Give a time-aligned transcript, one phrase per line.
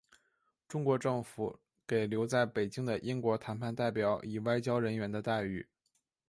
[0.67, 5.67] 中国政府给留在北京的英国谈判代表以外交人员的待遇。